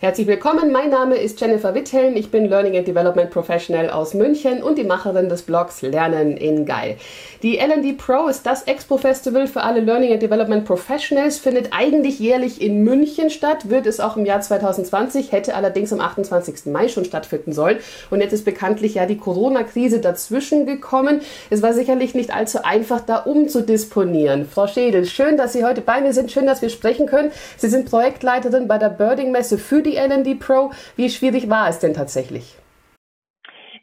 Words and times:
Herzlich 0.00 0.28
willkommen, 0.28 0.70
mein 0.70 0.90
Name 0.90 1.16
ist 1.16 1.40
Jennifer 1.40 1.74
Witthelm, 1.74 2.14
ich 2.14 2.30
bin 2.30 2.48
Learning 2.48 2.76
and 2.76 2.86
Development 2.86 3.30
Professional 3.30 3.90
aus 3.90 4.14
München 4.14 4.62
und 4.62 4.78
die 4.78 4.84
Macherin 4.84 5.28
des 5.28 5.42
Blogs 5.42 5.82
Lernen 5.82 6.36
in 6.36 6.66
Geil. 6.66 6.98
Die 7.42 7.58
LD 7.58 7.98
Pro 7.98 8.28
ist 8.28 8.46
das 8.46 8.62
Expo-Festival 8.62 9.48
für 9.48 9.62
alle 9.62 9.80
Learning 9.80 10.12
and 10.12 10.22
Development 10.22 10.64
Professionals, 10.64 11.38
findet 11.38 11.72
eigentlich 11.72 12.20
jährlich 12.20 12.62
in 12.62 12.84
München 12.84 13.28
statt, 13.28 13.70
wird 13.70 13.86
es 13.86 13.98
auch 13.98 14.16
im 14.16 14.24
Jahr 14.24 14.40
2020, 14.40 15.32
hätte 15.32 15.56
allerdings 15.56 15.92
am 15.92 16.00
28. 16.00 16.66
Mai 16.66 16.86
schon 16.86 17.04
stattfinden 17.04 17.52
sollen. 17.52 17.78
Und 18.10 18.20
jetzt 18.20 18.32
ist 18.32 18.44
bekanntlich 18.44 18.94
ja 18.94 19.06
die 19.06 19.18
Corona-Krise 19.18 19.98
dazwischen 19.98 20.64
gekommen. 20.64 21.22
Es 21.50 21.60
war 21.60 21.72
sicherlich 21.72 22.14
nicht 22.14 22.32
allzu 22.32 22.64
einfach, 22.64 23.00
da 23.00 23.16
umzudisponieren. 23.16 24.48
Frau 24.48 24.68
Schädel, 24.68 25.06
schön, 25.06 25.36
dass 25.36 25.54
Sie 25.54 25.64
heute 25.64 25.80
bei 25.80 26.00
mir 26.00 26.12
sind, 26.12 26.30
schön, 26.30 26.46
dass 26.46 26.62
wir 26.62 26.70
sprechen 26.70 27.06
können. 27.06 27.32
Sie 27.56 27.68
sind 27.68 27.90
Projektleiterin 27.90 28.68
bei 28.68 28.78
der 28.78 28.90
Birding-Messe 28.90 29.58
für 29.58 29.82
die 29.82 29.87
die 29.88 29.96
LND 29.96 30.38
Pro. 30.38 30.70
Wie 30.96 31.10
schwierig 31.10 31.48
war 31.48 31.68
es 31.68 31.78
denn 31.78 31.94
tatsächlich? 31.94 32.56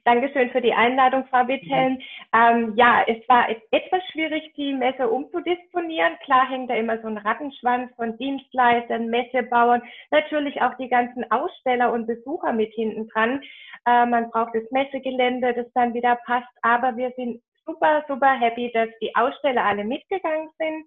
Dankeschön 0.05 0.51
für 0.51 0.61
die 0.61 0.73
Einladung, 0.73 1.25
Frau 1.31 1.47
Witteln. 1.47 1.99
Ähm, 2.31 2.73
ja, 2.75 3.03
es 3.07 3.27
war 3.27 3.49
etwas 3.49 4.03
schwierig, 4.11 4.53
die 4.55 4.71
Messe 4.71 5.09
umzudisponieren. 5.09 6.13
Klar 6.23 6.47
hängt 6.47 6.69
da 6.69 6.75
immer 6.75 7.01
so 7.01 7.07
ein 7.07 7.17
Rattenschwanz 7.17 7.91
von 7.95 8.15
Dienstleistern, 8.19 9.07
Messebauern, 9.07 9.81
natürlich 10.11 10.61
auch 10.61 10.75
die 10.77 10.89
ganzen 10.89 11.29
Aussteller 11.31 11.91
und 11.91 12.05
Besucher 12.05 12.53
mit 12.53 12.71
hinten 12.73 13.07
dran. 13.07 13.41
Äh, 13.87 14.05
man 14.05 14.29
braucht 14.29 14.53
das 14.53 14.69
Messegelände, 14.69 15.55
das 15.55 15.65
dann 15.73 15.95
wieder 15.95 16.19
passt. 16.27 16.53
Aber 16.61 16.95
wir 16.97 17.11
sind 17.15 17.41
super, 17.65 18.05
super 18.07 18.39
happy, 18.39 18.71
dass 18.75 18.89
die 19.01 19.15
Aussteller 19.15 19.65
alle 19.65 19.83
mitgegangen 19.83 20.49
sind 20.59 20.85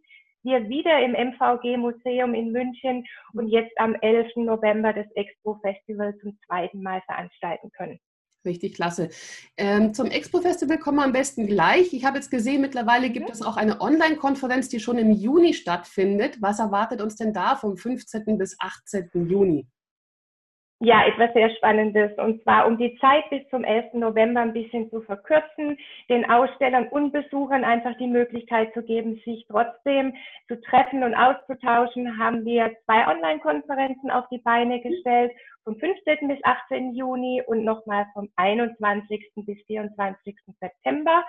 wir 0.49 0.69
wieder 0.69 0.99
im 1.03 1.13
MVG-Museum 1.13 2.35
in 2.35 2.53
München 2.53 3.07
und 3.35 3.49
jetzt 3.49 3.79
am 3.79 3.95
11. 3.95 4.37
November 4.37 4.93
das 4.93 5.07
Expo-Festival 5.15 6.17
zum 6.19 6.39
zweiten 6.47 6.83
Mal 6.83 7.03
veranstalten 7.03 7.71
können. 7.77 8.01
Richtig 8.45 8.75
klasse. 8.75 9.11
Ähm, 9.57 9.93
zum 9.93 10.07
Expo-Festival 10.07 10.79
kommen 10.79 10.99
wir 10.99 11.05
am 11.05 11.13
besten 11.13 11.47
gleich. 11.47 11.93
Ich 11.93 12.05
habe 12.05 12.17
jetzt 12.17 12.31
gesehen, 12.31 12.63
mittlerweile 12.63 13.11
gibt 13.11 13.29
es 13.29 13.43
auch 13.43 13.57
eine 13.57 13.81
Online-Konferenz, 13.81 14.69
die 14.69 14.81
schon 14.81 14.97
im 14.97 15.11
Juni 15.11 15.53
stattfindet. 15.53 16.39
Was 16.41 16.61
erwartet 16.61 17.03
uns 17.03 17.17
denn 17.17 17.35
da 17.35 17.57
vom 17.57 17.77
15. 17.77 18.39
bis 18.39 18.57
18. 18.59 19.11
Juni? 19.29 19.67
Ja, 20.81 21.05
etwas 21.05 21.33
sehr 21.33 21.51
Spannendes. 21.57 22.17
Und 22.19 22.41
zwar 22.45 22.65
um 22.69 22.79
die 22.79 22.97
Zeit 23.01 23.29
bis 23.31 23.43
zum 23.49 23.65
11. 23.65 23.95
November 23.95 24.43
ein 24.43 24.53
bisschen 24.53 24.89
zu 24.91 25.01
verkürzen, 25.01 25.77
den 26.09 26.31
Ausstellern 26.31 26.87
und 26.89 27.11
Besuchern 27.11 27.65
einfach 27.65 27.97
die 27.99 28.07
Möglichkeit 28.07 28.73
zu 28.75 28.83
geben, 28.85 29.21
sich 29.25 29.45
trotzdem 29.49 30.15
zu 30.47 30.61
treffen 30.61 31.03
und 31.03 31.17
auszutauschen, 31.17 32.17
haben 32.17 32.45
wir 32.45 32.77
zwei 32.85 33.09
Online-Konferenzen 33.09 34.13
auf 34.13 34.29
die 34.29 34.39
Beine 34.39 34.81
gestellt 34.81 35.33
vom 35.69 35.79
15. 35.79 36.29
bis 36.29 36.39
18. 36.45 36.95
Juni 36.95 37.43
und 37.47 37.63
nochmal 37.63 38.07
vom 38.15 38.31
21. 38.37 39.21
bis 39.37 39.59
24. 39.67 40.35
September. 40.59 41.23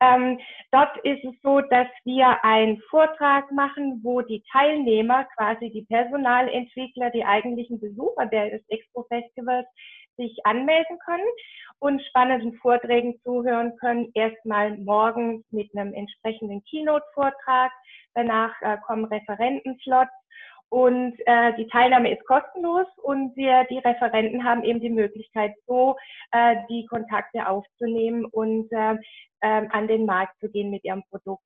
Ähm, 0.00 0.40
dort 0.72 0.96
ist 1.04 1.24
es 1.24 1.34
so, 1.40 1.60
dass 1.60 1.86
wir 2.04 2.42
einen 2.42 2.80
Vortrag 2.90 3.52
machen, 3.52 4.00
wo 4.02 4.22
die 4.22 4.42
Teilnehmer, 4.50 5.24
quasi 5.36 5.70
die 5.70 5.82
Personalentwickler, 5.82 7.10
die 7.10 7.24
eigentlichen 7.24 7.78
Besucher 7.78 8.26
des 8.26 8.62
Expo-Festivals, 8.68 9.68
sich 10.16 10.34
anmelden 10.44 10.98
können 11.04 11.28
und 11.78 12.02
spannenden 12.06 12.54
Vorträgen 12.54 13.20
zuhören 13.22 13.76
können. 13.76 14.10
Erstmal 14.14 14.76
morgens 14.78 15.44
mit 15.52 15.70
einem 15.76 15.92
entsprechenden 15.92 16.64
Keynote-Vortrag. 16.64 17.70
Danach 18.14 18.54
äh, 18.62 18.78
kommen 18.84 19.04
Referentenslots 19.04 20.10
und 20.68 21.14
äh, 21.26 21.54
die 21.56 21.68
Teilnahme 21.68 22.12
ist 22.12 22.24
kostenlos 22.26 22.86
und 23.02 23.36
wir, 23.36 23.64
die 23.70 23.78
Referenten 23.78 24.44
haben 24.44 24.64
eben 24.64 24.80
die 24.80 24.90
Möglichkeit, 24.90 25.54
so 25.66 25.96
äh, 26.32 26.56
die 26.68 26.86
Kontakte 26.86 27.48
aufzunehmen 27.48 28.24
und 28.24 28.70
äh, 28.72 28.94
äh, 29.40 29.66
an 29.70 29.86
den 29.86 30.06
Markt 30.06 30.38
zu 30.40 30.50
gehen 30.50 30.70
mit 30.70 30.84
ihrem 30.84 31.04
Produkt. 31.10 31.44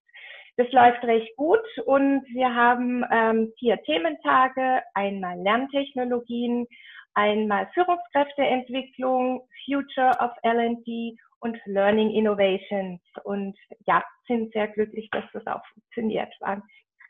Das 0.56 0.70
läuft 0.72 1.03
recht 1.04 1.34
gut 1.36 1.64
und 1.86 2.25
wir 2.32 2.54
haben 2.54 3.04
ähm, 3.10 3.53
vier 3.59 3.80
Thementage, 3.82 4.82
einmal 4.94 5.38
Lerntechnologien, 5.38 6.66
einmal 7.14 7.69
Führungskräfteentwicklung, 7.72 9.47
Future 9.64 10.16
of 10.20 10.32
L&D 10.42 11.16
und 11.41 11.59
Learning 11.66 12.10
Innovations. 12.10 13.00
Und 13.25 13.56
ja, 13.86 14.03
sind 14.26 14.53
sehr 14.53 14.69
glücklich, 14.69 15.09
dass 15.10 15.25
das 15.32 15.47
auch 15.47 15.64
funktioniert. 15.72 16.32
War 16.41 16.62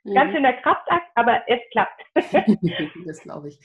Ganz 0.04 0.34
in 0.34 0.42
der 0.42 0.54
Kraftakt, 0.62 1.06
aber 1.14 1.42
es 1.46 1.60
klappt. 1.72 2.02
das 3.06 3.20
glaube 3.20 3.48
ich. 3.48 3.58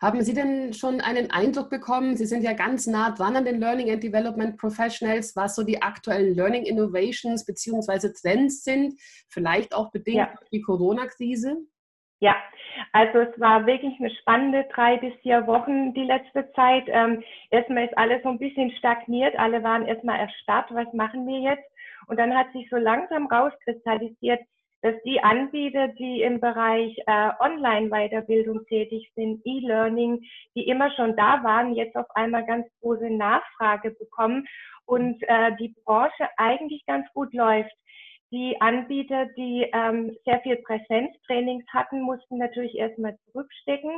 Haben 0.00 0.22
Sie 0.22 0.34
denn 0.34 0.72
schon 0.74 1.00
einen 1.00 1.30
Eindruck 1.30 1.70
bekommen? 1.70 2.16
Sie 2.16 2.26
sind 2.26 2.42
ja 2.42 2.52
ganz 2.52 2.86
nah 2.86 3.10
dran 3.10 3.36
an 3.36 3.44
den 3.44 3.58
Learning 3.58 3.90
and 3.90 4.02
Development 4.02 4.56
Professionals, 4.58 5.34
was 5.34 5.56
so 5.56 5.64
die 5.64 5.80
aktuellen 5.82 6.34
Learning 6.34 6.64
Innovations 6.64 7.44
bzw. 7.46 8.12
Trends 8.12 8.62
sind, 8.64 8.94
vielleicht 9.28 9.74
auch 9.74 9.90
bedingt 9.90 10.18
ja. 10.18 10.34
durch 10.38 10.50
die 10.50 10.60
Corona-Krise? 10.60 11.56
Ja, 12.20 12.36
also 12.92 13.20
es 13.20 13.40
war 13.40 13.66
wirklich 13.66 13.98
eine 13.98 14.10
spannende 14.10 14.66
drei 14.74 14.98
bis 14.98 15.14
vier 15.22 15.46
Wochen 15.46 15.94
die 15.94 16.04
letzte 16.04 16.50
Zeit. 16.52 16.84
Ähm, 16.88 17.22
erstmal 17.50 17.84
ist 17.84 17.96
alles 17.96 18.22
so 18.22 18.28
ein 18.28 18.38
bisschen 18.38 18.70
stagniert. 18.72 19.38
Alle 19.38 19.62
waren 19.62 19.86
erstmal 19.86 20.18
erstarrt, 20.18 20.68
was 20.72 20.92
machen 20.92 21.26
wir 21.26 21.38
jetzt? 21.40 21.64
Und 22.08 22.18
dann 22.18 22.36
hat 22.36 22.50
sich 22.52 22.68
so 22.70 22.76
langsam 22.76 23.26
rauskristallisiert, 23.26 24.40
dass 24.82 24.94
die 25.04 25.20
Anbieter, 25.22 25.88
die 25.88 26.22
im 26.22 26.40
Bereich 26.40 26.96
äh, 27.06 27.30
Online-Weiterbildung 27.40 28.64
tätig 28.66 29.10
sind, 29.14 29.42
E-Learning, 29.44 30.22
die 30.54 30.68
immer 30.68 30.90
schon 30.92 31.16
da 31.16 31.42
waren, 31.42 31.74
jetzt 31.74 31.96
auf 31.96 32.06
einmal 32.14 32.46
ganz 32.46 32.66
große 32.80 33.10
Nachfrage 33.10 33.90
bekommen 33.90 34.46
und 34.86 35.22
äh, 35.22 35.56
die 35.56 35.74
Branche 35.84 36.28
eigentlich 36.36 36.84
ganz 36.86 37.06
gut 37.12 37.34
läuft. 37.34 37.72
Die 38.30 38.60
Anbieter, 38.60 39.26
die 39.38 39.66
ähm, 39.72 40.14
sehr 40.26 40.40
viel 40.40 40.56
Präsenztrainings 40.56 41.64
hatten, 41.72 42.02
mussten 42.02 42.36
natürlich 42.36 42.76
erstmal 42.76 43.16
zurückstecken, 43.24 43.90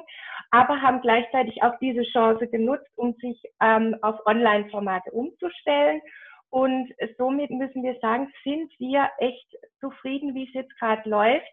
aber 0.53 0.81
haben 0.81 1.01
gleichzeitig 1.01 1.63
auch 1.65 1.77
diese 1.81 2.05
Chance 2.13 2.47
genutzt, 2.47 2.89
um 2.95 3.15
sich 3.15 3.43
ähm, 3.61 3.97
auf 4.03 4.25
Online-Formate 4.27 5.11
umzustellen 5.11 6.01
und 6.51 6.93
somit 7.17 7.51
müssen 7.51 7.83
wir 7.83 7.97
sagen, 8.01 8.33
sind 8.45 8.73
wir 8.79 9.09
echt 9.19 9.57
zufrieden, 9.81 10.35
wie 10.35 10.45
es 10.45 10.55
jetzt 10.55 10.77
gerade 10.79 11.09
läuft. 11.09 11.47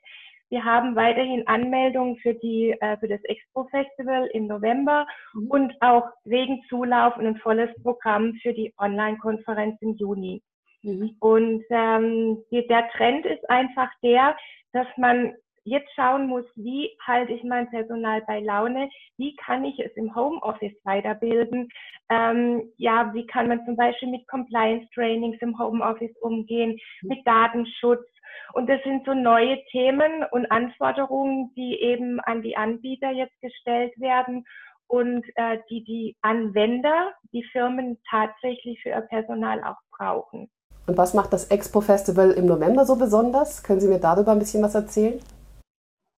Wir 0.50 0.63
haben 0.63 0.96
weiterhin 0.96 1.46
Anmeldungen 1.47 2.18
für 2.18 2.34
die 2.34 2.72
äh, 2.80 2.97
für 2.97 3.07
das 3.07 3.22
Expo 3.24 3.66
Festival 3.66 4.28
im 4.34 4.47
November 4.47 5.06
mhm. 5.34 5.47
und 5.52 5.74
auch 5.81 6.07
wegen 6.24 6.63
Zulauf 6.69 7.18
und 7.18 7.28
ein 7.28 7.38
volles 7.38 7.69
Programm 7.84 8.34
für 8.41 8.53
die 8.53 8.74
Online-Konferenz 8.78 9.81
im 9.81 9.96
Juni. 9.96 10.41
Mhm. 10.84 11.16
Und 11.19 11.63
ähm, 11.69 12.44
die, 12.50 12.66
der 12.68 12.90
Trend 12.91 13.25
ist 13.25 13.50
einfach 13.50 13.90
der, 14.02 14.38
dass 14.72 14.88
man 14.96 15.34
jetzt 15.68 15.94
schauen 15.96 16.28
muss, 16.28 16.46
wie 16.56 16.90
halte 17.06 17.34
ich 17.34 17.44
mein 17.44 17.70
Personal 17.70 18.22
bei 18.26 18.40
Laune, 18.40 18.90
wie 19.18 19.36
kann 19.36 19.66
ich 19.66 19.78
es 19.80 19.92
im 19.96 20.16
Homeoffice 20.16 20.76
weiterbilden, 20.84 21.70
ähm, 22.10 22.72
ja, 22.78 23.14
wie 23.14 23.28
kann 23.28 23.50
man 23.50 23.66
zum 23.66 23.76
Beispiel 23.76 24.10
mit 24.10 24.28
Compliance-Trainings 24.28 25.38
im 25.42 25.60
Homeoffice 25.60 26.16
umgehen, 26.22 26.80
mit 27.02 27.26
Datenschutz. 27.28 28.08
Und 28.54 28.70
das 28.70 28.82
sind 28.84 29.06
so 29.06 29.14
neue 29.14 29.58
Themen 29.72 30.24
und 30.32 30.50
Anforderungen, 30.50 31.54
die 31.56 31.82
eben 31.82 32.20
an 32.22 32.42
die 32.42 32.56
Anbieter 32.56 33.12
jetzt 33.12 33.40
gestellt 33.42 33.94
werden 34.00 34.46
und 34.88 35.26
äh, 35.36 35.58
die 35.70 35.84
die 35.84 36.16
Anwender, 36.22 37.12
die 37.34 37.44
Firmen 37.52 38.00
tatsächlich 38.10 38.82
für 38.82 38.90
ihr 38.90 39.02
Personal 39.02 39.62
auch 39.64 39.82
brauchen. 39.98 40.50
Und 40.88 40.98
was 40.98 41.14
macht 41.14 41.34
das 41.34 41.50
Expo 41.50 41.82
Festival 41.82 42.32
im 42.32 42.46
November 42.46 42.86
so 42.86 42.96
besonders? 42.96 43.64
Können 43.64 43.82
Sie 43.82 43.90
mir 43.90 44.00
darüber 44.00 44.32
ein 44.32 44.40
bisschen 44.40 44.64
was 44.64 44.76
erzählen? 44.76 45.20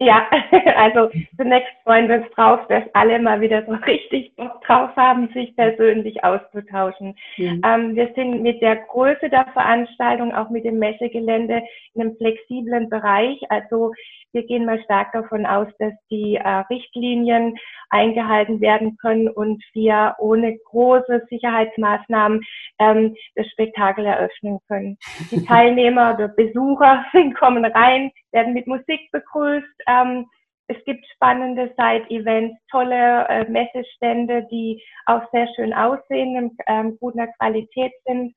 Ja, 0.01 0.29
also 0.77 1.09
zunächst 1.35 1.73
freuen 1.83 2.07
wir 2.07 2.17
uns 2.17 2.29
drauf, 2.33 2.61
dass 2.69 2.83
alle 2.93 3.19
mal 3.19 3.41
wieder 3.41 3.65
so 3.65 3.73
richtig 3.73 4.33
Bock 4.37 4.61
drauf 4.63 4.95
haben, 4.95 5.27
sich 5.33 5.53
persönlich 5.57 6.23
auszutauschen. 6.23 7.15
Mhm. 7.35 7.61
Ähm, 7.65 7.95
wir 7.95 8.09
sind 8.15 8.41
mit 8.41 8.61
der 8.61 8.77
Größe 8.77 9.29
der 9.29 9.45
Veranstaltung, 9.51 10.33
auch 10.33 10.49
mit 10.49 10.63
dem 10.63 10.79
Messegelände, 10.79 11.61
in 11.95 12.01
einem 12.01 12.15
flexiblen 12.15 12.89
Bereich. 12.89 13.41
Also 13.49 13.91
wir 14.31 14.45
gehen 14.45 14.65
mal 14.65 14.81
stark 14.83 15.11
davon 15.11 15.45
aus, 15.45 15.67
dass 15.79 15.93
die 16.09 16.35
äh, 16.35 16.49
Richtlinien 16.69 17.55
eingehalten 17.89 18.61
werden 18.61 18.97
können 18.97 19.29
und 19.29 19.63
wir 19.73 20.15
ohne 20.19 20.57
große 20.57 21.25
Sicherheitsmaßnahmen 21.29 22.41
ähm, 22.79 23.15
das 23.35 23.47
Spektakel 23.47 24.05
eröffnen 24.05 24.59
können. 24.67 24.97
Die 25.31 25.43
Teilnehmer 25.45 26.13
oder 26.15 26.27
Besucher 26.27 27.05
kommen 27.39 27.65
rein, 27.65 28.11
werden 28.31 28.53
mit 28.53 28.67
Musik 28.67 29.11
begrüßt. 29.11 29.83
Ähm, 29.87 30.25
es 30.67 30.77
gibt 30.85 31.03
spannende 31.15 31.73
Side-Events, 31.75 32.55
tolle 32.69 33.27
äh, 33.27 33.49
Messestände, 33.49 34.47
die 34.51 34.81
auch 35.07 35.23
sehr 35.31 35.47
schön 35.55 35.73
aussehen, 35.73 36.35
in 36.35 36.57
ähm, 36.67 36.97
guter 36.99 37.27
Qualität 37.39 37.91
sind. 38.05 38.35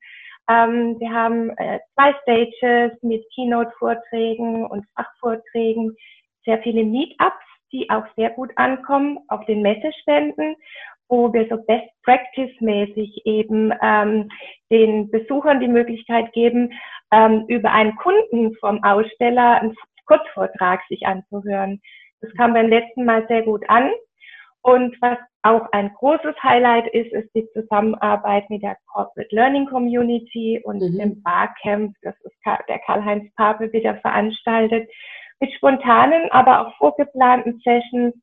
Ähm, 0.49 0.99
wir 0.99 1.11
haben 1.11 1.51
äh, 1.57 1.79
zwei 1.93 2.13
Stages 2.21 2.97
mit 3.01 3.23
Keynote-Vorträgen 3.33 4.65
und 4.65 4.85
Fachvorträgen, 4.95 5.95
sehr 6.45 6.61
viele 6.61 6.83
Meetups, 6.83 7.45
die 7.71 7.89
auch 7.89 8.05
sehr 8.17 8.31
gut 8.31 8.51
ankommen 8.55 9.19
auf 9.29 9.45
den 9.45 9.61
Messeständen, 9.61 10.55
wo 11.07 11.31
wir 11.33 11.47
so 11.49 11.57
Best 11.57 11.89
Practice 12.03 12.53
mäßig 12.59 13.25
eben 13.25 13.71
ähm, 13.81 14.29
den 14.71 15.09
Besuchern 15.09 15.59
die 15.59 15.67
Möglichkeit 15.67 16.31
geben, 16.33 16.71
ähm, 17.11 17.45
über 17.47 17.71
einen 17.71 17.95
Kunden 17.95 18.55
vom 18.55 18.83
Aussteller 18.83 19.61
einen 19.61 19.75
Kurzvortrag 20.05 20.81
sich 20.89 21.05
anzuhören. 21.05 21.81
Das 22.21 22.33
kam 22.35 22.53
beim 22.53 22.67
letzten 22.67 23.05
Mal 23.05 23.25
sehr 23.27 23.43
gut 23.43 23.63
an. 23.69 23.91
Und 24.63 24.95
was 25.01 25.17
auch 25.41 25.67
ein 25.73 25.93
großes 25.93 26.35
Highlight 26.41 26.87
ist, 26.93 27.11
ist 27.11 27.29
die 27.35 27.47
Zusammenarbeit 27.51 28.49
mit 28.49 28.63
der 28.63 28.77
Corporate 28.87 29.35
Learning 29.35 29.65
Community 29.65 30.61
und 30.63 30.79
mhm. 30.79 30.97
dem 30.97 31.21
Barcamp, 31.21 31.95
das 32.01 32.15
ist 32.23 32.35
der 32.45 32.79
Karl-Heinz 32.79 33.29
Pape 33.35 33.71
wieder 33.73 33.95
veranstaltet, 33.97 34.89
mit 35.41 35.51
spontanen, 35.53 36.31
aber 36.31 36.61
auch 36.61 36.77
vorgeplanten 36.77 37.59
Sessions, 37.61 38.15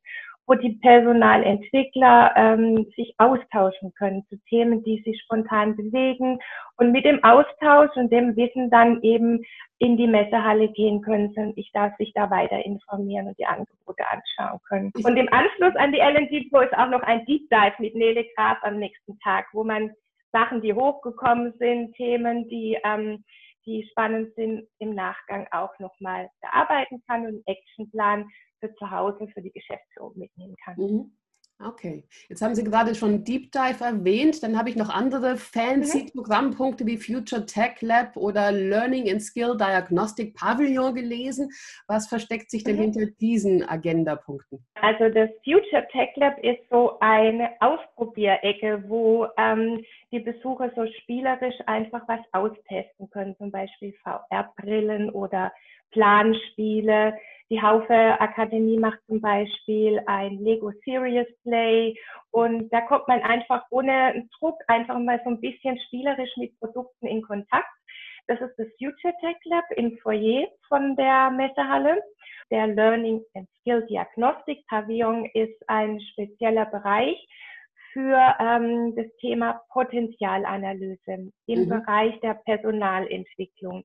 wo 0.51 0.57
die 0.57 0.73
Personalentwickler 0.83 2.33
ähm, 2.35 2.85
sich 2.97 3.15
austauschen 3.19 3.95
können 3.95 4.27
zu 4.29 4.37
Themen, 4.49 4.83
die 4.83 5.01
sich 5.05 5.23
spontan 5.23 5.77
bewegen 5.77 6.41
und 6.77 6.91
mit 6.91 7.05
dem 7.05 7.23
Austausch 7.23 7.95
und 7.95 8.11
dem 8.11 8.35
Wissen 8.35 8.69
dann 8.69 9.01
eben 9.03 9.45
in 9.79 9.97
die 9.97 10.09
Messehalle 10.09 10.69
gehen 10.73 11.03
können 11.03 11.33
und 11.37 11.57
ich 11.57 11.71
darf 11.73 11.97
sich 11.99 12.13
da 12.15 12.29
weiter 12.33 12.65
informieren 12.67 13.29
und 13.29 13.39
die 13.39 13.47
Angebote 13.47 14.03
anschauen 14.11 14.59
können. 14.69 14.93
Und 15.05 15.17
im 15.17 15.33
Anschluss 15.33 15.77
an 15.77 15.93
die 15.93 16.01
LND 16.01 16.51
Pro 16.51 16.63
ist 16.63 16.77
auch 16.77 16.91
noch 16.91 17.03
ein 17.03 17.25
Deep 17.27 17.49
Dive 17.49 17.75
mit 17.79 17.95
Nele 17.95 18.27
Graf 18.35 18.59
am 18.63 18.81
nächsten 18.81 19.17
Tag, 19.21 19.47
wo 19.53 19.63
man 19.63 19.93
Sachen, 20.33 20.63
die 20.63 20.75
hochgekommen 20.75 21.55
sind, 21.61 21.95
Themen, 21.95 22.49
die 22.49 22.77
ähm, 22.83 23.23
die 23.67 23.87
spannend 23.91 24.35
sind, 24.35 24.67
im 24.79 24.95
Nachgang 24.95 25.47
auch 25.51 25.79
nochmal 25.79 26.29
bearbeiten 26.41 27.03
kann 27.07 27.21
und 27.21 27.29
einen 27.29 27.43
Actionplan 27.47 28.29
für 28.61 28.75
zu 28.75 28.91
Hause, 28.91 29.27
für 29.35 29.43
die 29.43 29.53
Geschäftsführung 29.53 30.13
mitnehmen 30.17 30.55
kann. 30.65 30.77
Mhm. 30.77 31.13
Okay, 31.63 32.05
jetzt 32.31 32.41
haben 32.41 32.55
Sie 32.55 32.65
gerade 32.65 32.95
schon 32.95 33.23
Deep 33.23 33.53
Dive 33.53 33.85
erwähnt. 33.85 34.43
Dann 34.43 34.57
habe 34.57 34.71
ich 34.71 34.77
noch 34.77 34.89
andere 34.89 35.37
fancy 35.37 36.05
mhm. 36.05 36.07
Programmpunkte 36.15 36.87
wie 36.87 36.97
Future 36.97 37.45
Tech 37.45 37.83
Lab 37.83 38.17
oder 38.17 38.51
Learning 38.51 39.11
and 39.11 39.23
Skill 39.23 39.59
Diagnostic 39.59 40.35
Pavilion 40.35 40.95
gelesen. 40.95 41.51
Was 41.87 42.09
versteckt 42.09 42.51
sich 42.51 42.65
denn 42.65 42.77
mhm. 42.77 42.81
hinter 42.81 43.07
diesen 43.21 43.63
Agendapunkten? 43.69 44.65
Also 44.81 45.11
das 45.11 45.29
Future 45.45 45.87
Tech 45.93 46.09
Lab 46.17 46.39
ist 46.43 46.61
so 46.71 46.99
eine 47.01 47.51
Ausprobierecke, 47.61 48.83
wo 48.87 49.27
ähm, 49.37 49.85
die 50.13 50.21
Besucher 50.21 50.73
so 50.75 50.87
spielerisch 51.03 51.57
einfach 51.67 52.09
was 52.09 52.21
austesten 52.33 53.11
können, 53.11 53.37
zum 53.37 53.51
Beispiel 53.51 53.93
VR-Brillen 54.03 55.11
oder 55.11 55.53
Planspiele. 55.91 57.15
Die 57.51 57.61
Haufe 57.61 58.21
Akademie 58.21 58.79
macht 58.79 59.01
zum 59.07 59.21
Beispiel 59.21 60.01
ein 60.07 60.39
Lego 60.39 60.71
Serious 60.85 61.27
Play 61.43 61.97
und 62.31 62.73
da 62.73 62.81
kommt 62.83 63.09
man 63.09 63.21
einfach 63.23 63.65
ohne 63.71 64.29
Druck 64.39 64.57
einfach 64.69 64.97
mal 65.01 65.21
so 65.25 65.31
ein 65.31 65.41
bisschen 65.41 65.77
spielerisch 65.87 66.31
mit 66.37 66.57
Produkten 66.61 67.09
in 67.09 67.23
Kontakt. 67.23 67.67
Das 68.29 68.41
ist 68.41 68.55
das 68.57 68.69
Future 68.79 69.15
Tech 69.21 69.37
Lab 69.47 69.65
im 69.75 69.99
Foyer 69.99 70.47
von 70.69 70.95
der 70.95 71.31
Messehalle. 71.31 72.01
Der 72.53 72.69
Learning 72.69 73.21
and 73.35 73.49
Skill 73.59 73.85
Diagnostic 73.87 74.65
Pavillon 74.69 75.25
ist 75.35 75.69
ein 75.69 76.01
spezieller 76.13 76.67
Bereich 76.67 77.19
für 77.93 78.37
ähm, 78.39 78.95
das 78.95 79.07
Thema 79.21 79.61
Potenzialanalyse 79.71 81.33
im 81.47 81.65
mhm. 81.65 81.69
Bereich 81.69 82.21
der 82.21 82.35
Personalentwicklung. 82.35 83.85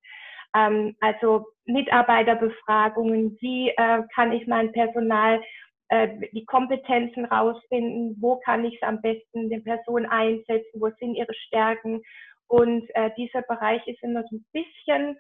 Ähm, 0.56 0.96
also 1.02 1.46
Mitarbeiterbefragungen, 1.66 3.38
wie 3.42 3.70
äh, 3.70 4.04
kann 4.14 4.32
ich 4.32 4.48
mein 4.48 4.72
Personal 4.72 5.42
äh, 5.90 6.10
die 6.32 6.46
Kompetenzen 6.46 7.26
rausfinden, 7.26 8.18
wo 8.20 8.38
kann 8.38 8.66
ich 8.66 8.76
es 8.76 8.88
am 8.88 9.02
besten 9.02 9.50
den 9.50 9.64
Personen 9.64 10.08
einsetzen, 10.08 10.82
wo 10.82 10.90
sind 11.00 11.16
ihre 11.16 11.34
Stärken. 11.34 12.02
Und 12.48 12.90
äh, 12.96 13.12
dieser 13.18 13.42
Bereich 13.44 13.86
ist 13.88 14.02
immer 14.04 14.24
so 14.30 14.38
ein 14.38 14.46
bisschen, 14.52 15.18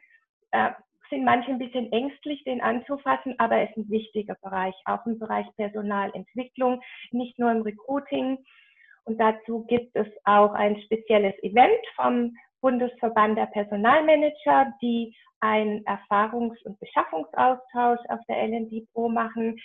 äh, 0.51 0.71
sind 1.09 1.23
manche 1.23 1.51
ein 1.51 1.59
bisschen 1.59 1.91
ängstlich, 1.91 2.43
den 2.45 2.61
anzufassen, 2.61 3.35
aber 3.37 3.57
es 3.57 3.69
ist 3.71 3.77
ein 3.77 3.89
wichtiger 3.89 4.35
Bereich, 4.41 4.73
auch 4.85 5.05
im 5.05 5.19
Bereich 5.19 5.45
Personalentwicklung, 5.55 6.81
nicht 7.11 7.37
nur 7.37 7.51
im 7.51 7.61
Recruiting. 7.61 8.39
Und 9.03 9.19
dazu 9.19 9.65
gibt 9.65 9.95
es 9.95 10.07
auch 10.23 10.53
ein 10.53 10.81
spezielles 10.81 11.35
Event 11.43 11.85
vom 11.95 12.35
Bundesverband 12.65 13.37
der 13.37 13.45
Personalmanager, 13.45 14.73
die 14.81 15.15
einen 15.39 15.85
Erfahrungs- 15.85 16.63
und 16.63 16.79
Beschaffungsaustausch 16.79 17.99
auf 18.09 18.19
der 18.27 18.41
LND 18.47 18.91
Pro 18.91 19.07
machen, 19.07 19.59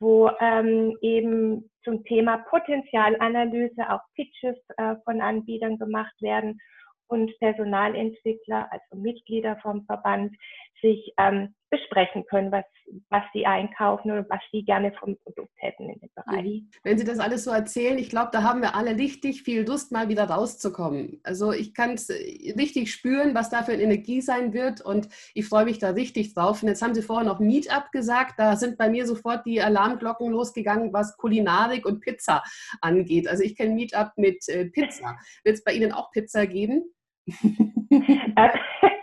wo 0.00 0.30
ähm, 0.38 0.94
eben 1.00 1.70
zum 1.82 2.04
Thema 2.04 2.44
Potenzialanalyse 2.50 3.88
auch 3.88 4.02
Pitches 4.14 4.58
äh, 4.76 4.96
von 5.02 5.22
Anbietern 5.22 5.78
gemacht 5.78 6.12
werden 6.20 6.60
und 7.06 7.32
Personalentwickler, 7.38 8.70
also 8.70 9.00
Mitglieder 9.00 9.56
vom 9.62 9.86
Verband, 9.86 10.36
sich 10.82 11.14
ähm, 11.16 11.54
besprechen 11.72 12.26
können, 12.26 12.52
was, 12.52 12.66
was 13.08 13.22
sie 13.32 13.46
einkaufen 13.46 14.10
oder 14.10 14.26
was 14.28 14.40
sie 14.52 14.62
gerne 14.62 14.92
vom 14.92 15.16
Produkt 15.16 15.54
hätten 15.56 15.88
in 15.88 15.98
dem 16.00 16.10
Bereich. 16.14 16.44
Mhm. 16.44 16.70
Wenn 16.84 16.98
Sie 16.98 17.04
das 17.06 17.18
alles 17.18 17.44
so 17.44 17.50
erzählen, 17.50 17.96
ich 17.96 18.10
glaube, 18.10 18.28
da 18.30 18.42
haben 18.42 18.60
wir 18.60 18.76
alle 18.76 18.96
richtig 18.98 19.42
viel 19.42 19.66
Lust, 19.66 19.90
mal 19.90 20.10
wieder 20.10 20.24
rauszukommen. 20.24 21.20
Also 21.24 21.52
ich 21.52 21.72
kann 21.72 21.92
es 21.94 22.10
äh, 22.10 22.52
richtig 22.58 22.92
spüren, 22.92 23.34
was 23.34 23.48
da 23.48 23.62
für 23.62 23.72
eine 23.72 23.82
Energie 23.82 24.20
sein 24.20 24.52
wird 24.52 24.82
und 24.82 25.08
ich 25.34 25.48
freue 25.48 25.64
mich 25.64 25.78
da 25.78 25.90
richtig 25.90 26.34
drauf. 26.34 26.62
Und 26.62 26.68
jetzt 26.68 26.82
haben 26.82 26.94
Sie 26.94 27.00
vorher 27.00 27.26
noch 27.26 27.40
Meetup 27.40 27.90
gesagt, 27.90 28.38
da 28.38 28.56
sind 28.56 28.76
bei 28.76 28.90
mir 28.90 29.06
sofort 29.06 29.46
die 29.46 29.62
Alarmglocken 29.62 30.30
losgegangen, 30.30 30.92
was 30.92 31.16
Kulinarik 31.16 31.86
und 31.86 32.00
Pizza 32.00 32.42
angeht. 32.82 33.28
Also 33.28 33.42
ich 33.44 33.56
kenne 33.56 33.74
Meetup 33.74 34.12
mit 34.16 34.46
äh, 34.48 34.66
Pizza. 34.66 35.16
Wird 35.42 35.56
es 35.56 35.64
bei 35.64 35.72
Ihnen 35.72 35.92
auch 35.92 36.10
Pizza 36.10 36.46
geben? 36.46 36.84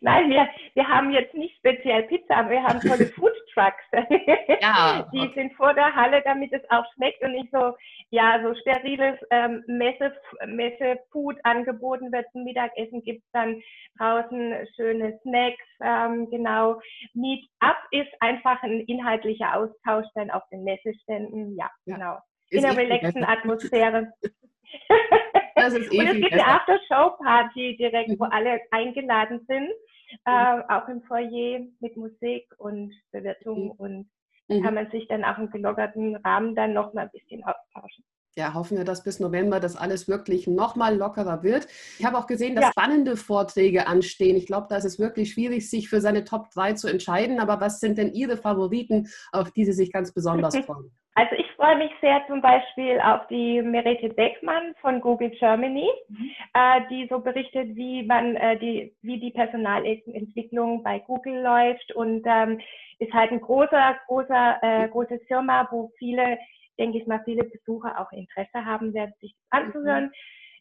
Nein, 0.00 0.30
wir, 0.30 0.48
wir 0.74 0.88
haben 0.88 1.10
jetzt 1.10 1.34
nicht 1.34 1.56
speziell 1.56 2.04
Pizza, 2.04 2.36
aber 2.36 2.50
wir 2.50 2.62
haben 2.62 2.80
tolle 2.80 3.06
Food 3.06 3.32
Trucks. 3.56 3.84
Ja, 4.60 5.06
Die 5.12 5.30
sind 5.34 5.54
vor 5.54 5.74
der 5.74 5.94
Halle, 5.94 6.22
damit 6.24 6.52
es 6.52 6.62
auch 6.70 6.84
schmeckt 6.94 7.22
und 7.22 7.32
nicht 7.32 7.50
so, 7.52 7.74
ja, 8.10 8.40
so 8.42 8.54
steriles 8.54 9.18
ähm, 9.30 9.62
Messe, 9.66 10.12
Messe-Food 10.46 11.36
angeboten 11.44 12.10
wird. 12.12 12.26
Zum 12.32 12.44
Mittagessen 12.44 13.02
gibt 13.02 13.22
es 13.24 13.30
dann 13.32 13.62
draußen 13.98 14.54
schöne 14.76 15.18
Snacks. 15.22 15.64
Ähm, 15.80 16.28
genau. 16.30 16.80
Meet 17.14 17.46
Up 17.60 17.76
ist 17.90 18.10
einfach 18.20 18.62
ein 18.62 18.80
inhaltlicher 18.80 19.56
Austausch 19.56 20.06
dann 20.14 20.30
auf 20.30 20.42
den 20.50 20.64
Messeständen. 20.64 21.56
Ja, 21.56 21.70
ja. 21.84 21.96
genau. 21.96 22.18
In 22.50 22.64
einer 22.64 22.76
relaxen 22.76 23.24
Atmosphäre. 23.24 24.12
Das 25.56 25.72
ist 25.72 25.92
eh 25.92 25.98
Und 25.98 26.06
es 26.06 26.16
gibt 26.16 26.32
eine 26.32 26.46
After-Show-Party 26.46 27.76
direkt, 27.78 28.10
mhm. 28.10 28.20
wo 28.20 28.24
alle 28.24 28.60
eingeladen 28.70 29.40
sind, 29.48 29.68
mhm. 29.68 30.18
äh, 30.26 30.62
auch 30.68 30.86
im 30.88 31.02
Foyer 31.02 31.60
mit 31.80 31.96
Musik 31.96 32.46
und 32.58 32.92
Bewirtung 33.10 33.64
mhm. 33.64 33.70
und 33.72 34.10
mhm. 34.48 34.62
kann 34.62 34.74
man 34.74 34.90
sich 34.90 35.08
dann 35.08 35.24
auch 35.24 35.38
im 35.38 35.50
gelockerten 35.50 36.16
Rahmen 36.16 36.54
dann 36.54 36.74
noch 36.74 36.92
mal 36.92 37.02
ein 37.02 37.10
bisschen 37.10 37.42
austauschen. 37.42 38.04
Ja, 38.38 38.52
hoffen 38.52 38.76
wir, 38.76 38.84
dass 38.84 39.02
bis 39.02 39.18
November 39.18 39.60
das 39.60 39.76
alles 39.76 40.08
wirklich 40.08 40.46
noch 40.46 40.76
mal 40.76 40.94
lockerer 40.94 41.42
wird. 41.42 41.66
Ich 41.98 42.04
habe 42.04 42.18
auch 42.18 42.26
gesehen, 42.26 42.54
dass 42.54 42.66
ja. 42.66 42.70
spannende 42.70 43.16
Vorträge 43.16 43.86
anstehen. 43.86 44.36
Ich 44.36 44.44
glaube, 44.44 44.66
da 44.68 44.76
ist 44.76 44.84
es 44.84 44.98
wirklich 44.98 45.32
schwierig, 45.32 45.70
sich 45.70 45.88
für 45.88 46.02
seine 46.02 46.24
Top 46.24 46.50
3 46.50 46.74
zu 46.74 46.86
entscheiden. 46.86 47.40
Aber 47.40 47.62
was 47.62 47.80
sind 47.80 47.96
denn 47.96 48.12
Ihre 48.12 48.36
Favoriten, 48.36 49.08
auf 49.32 49.50
die 49.52 49.64
Sie 49.64 49.72
sich 49.72 49.90
ganz 49.90 50.12
besonders 50.12 50.54
freuen? 50.66 50.90
Also 51.14 51.34
ich 51.34 51.50
freue 51.52 51.78
mich 51.78 51.90
sehr 52.02 52.20
zum 52.28 52.42
Beispiel 52.42 53.00
auf 53.00 53.26
die 53.28 53.62
Merete 53.62 54.10
Beckmann 54.10 54.74
von 54.82 55.00
Google 55.00 55.30
Germany, 55.30 55.88
mhm. 56.08 56.30
äh, 56.52 56.80
die 56.90 57.06
so 57.08 57.20
berichtet, 57.20 57.74
wie 57.74 58.02
man 58.02 58.36
äh, 58.36 58.58
die, 58.58 58.94
wie 59.00 59.18
die 59.18 59.30
Personalentwicklung 59.30 60.82
bei 60.82 60.98
Google 60.98 61.40
läuft 61.40 61.90
und 61.94 62.22
ähm, 62.26 62.60
ist 62.98 63.14
halt 63.14 63.32
ein 63.32 63.40
großer, 63.40 63.96
großer, 64.08 64.58
äh, 64.60 64.88
große 64.88 65.18
Firma, 65.26 65.66
wo 65.70 65.90
viele, 65.98 66.36
denke 66.78 66.98
ich 66.98 67.06
mal, 67.06 67.22
viele 67.24 67.44
Besucher 67.44 68.00
auch 68.00 68.10
Interesse 68.12 68.64
haben 68.64 68.94
werden, 68.94 69.14
sich 69.20 69.34
das 69.50 69.62
anzuhören. 69.62 70.04
Mhm. 70.06 70.12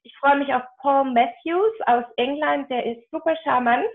Ich 0.03 0.15
freue 0.17 0.37
mich 0.37 0.53
auf 0.53 0.61
Paul 0.81 1.11
Matthews 1.13 1.73
aus 1.87 2.03
England, 2.17 2.69
der 2.69 2.85
ist 2.85 3.09
super 3.09 3.35
charmant 3.43 3.87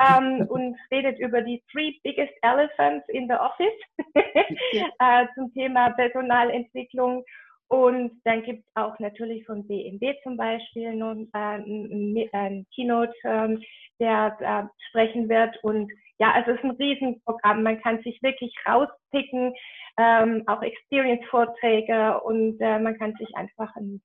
ähm, 0.00 0.46
und 0.48 0.76
redet 0.92 1.18
über 1.18 1.42
die 1.42 1.62
Three 1.72 1.94
Biggest 2.04 2.32
Elephants 2.42 3.08
in 3.08 3.26
the 3.28 3.34
Office 3.34 4.14
äh, 4.14 5.26
zum 5.34 5.52
Thema 5.54 5.90
Personalentwicklung. 5.90 7.24
Und 7.68 8.12
dann 8.24 8.42
gibt 8.44 8.64
es 8.66 8.76
auch 8.76 8.98
natürlich 8.98 9.44
von 9.44 9.66
BMW 9.66 10.14
zum 10.22 10.36
Beispiel 10.36 10.94
nun 10.94 11.28
äh, 11.34 11.38
ein, 11.38 12.28
ein 12.32 12.66
Keynote, 12.74 13.12
ähm, 13.24 13.62
der 14.00 14.36
äh, 14.40 14.86
sprechen 14.88 15.28
wird. 15.28 15.56
Und 15.62 15.92
ja, 16.18 16.32
also 16.32 16.50
es 16.50 16.58
ist 16.58 16.64
ein 16.64 16.70
Riesenprogramm. 16.72 17.62
Man 17.62 17.80
kann 17.80 18.02
sich 18.02 18.20
wirklich 18.22 18.52
rauspicken, 18.66 19.54
ähm, 19.98 20.42
auch 20.46 20.62
Experience-Vorträge 20.62 22.20
und 22.22 22.60
äh, 22.60 22.78
man 22.78 22.98
kann 22.98 23.14
sich 23.18 23.28
einfach 23.36 23.74
ein, 23.76 24.00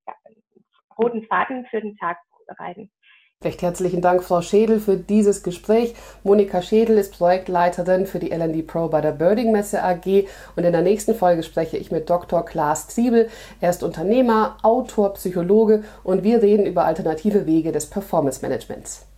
roten 0.98 1.24
Faden 1.24 1.65
für 1.72 1.82
den 1.82 1.98
Tag 1.98 2.17
vorbereiten. 2.29 2.91
Recht 3.43 3.62
herzlichen 3.62 4.01
Dank, 4.01 4.24
Frau 4.24 4.41
Schädel, 4.41 4.79
für 4.79 4.96
dieses 4.96 5.43
Gespräch. 5.43 5.96
Monika 6.24 6.62
Schädel 6.62 6.98
ist 6.98 7.17
Projektleiterin 7.17 8.05
für 8.05 8.20
die 8.20 8.32
LND 8.32 8.65
Pro 8.65 8.88
bei 8.88 9.01
der 9.01 9.12
Birding 9.12 9.51
Messe 9.51 9.84
AG 9.84 10.27
und 10.55 10.63
in 10.63 10.72
der 10.72 10.82
nächsten 10.82 11.13
Folge 11.13 11.43
spreche 11.43 11.77
ich 11.77 11.91
mit 11.91 12.10
Dr. 12.10 12.46
Klaas 12.46 12.88
Zwiebel. 12.88 13.29
Er 13.60 13.72
ist 13.72 13.84
Unternehmer, 13.84 14.58
Autor, 14.63 15.15
Psychologe 15.15 15.84
und 16.03 16.24
wir 16.24 16.41
reden 16.41 16.65
über 16.65 16.86
alternative 16.86 17.46
Wege 17.46 17.74
des 17.74 17.89
Performance 17.89 18.41
Managements. 18.41 19.12